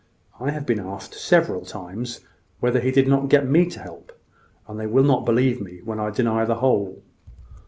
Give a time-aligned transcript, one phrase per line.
[0.39, 2.21] I have been asked several times
[2.59, 4.15] whether he did not get me to help him:
[4.67, 7.03] and they will not believe me when I deny the whole."